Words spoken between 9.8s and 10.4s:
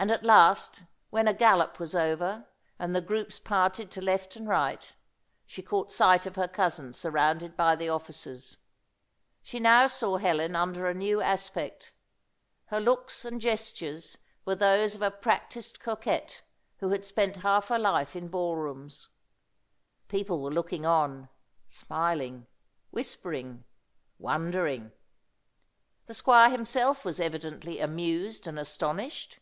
saw